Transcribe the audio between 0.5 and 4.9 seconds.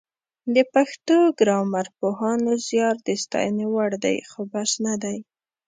د پښتو ګرامرپوهانو زیار د ستاینې وړ دی خو بس